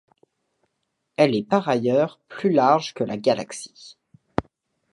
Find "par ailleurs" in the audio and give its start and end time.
1.47-2.17